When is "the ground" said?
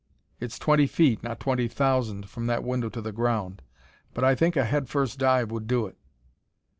3.01-3.61